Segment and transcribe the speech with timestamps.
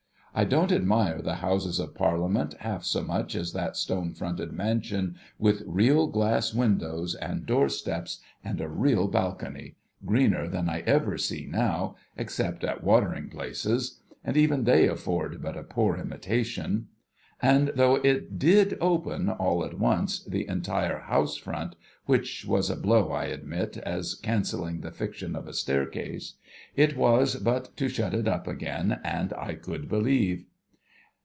[0.33, 5.17] I don't admire the Houses of Parliament half so much as that stone fronted mansion
[5.37, 9.75] with real glass windows, and door steps, and a real balcony—
[10.05, 15.57] greener than I ever see now, except at watering places; and even they afford but
[15.57, 16.87] a poor imitation.
[17.43, 21.75] And though it did open all at once, the entire house front
[22.05, 26.35] (which was a blow, I admit, as cancelling the fiction of a staircase),
[26.75, 30.45] it was but to shut it up again, and I could believe.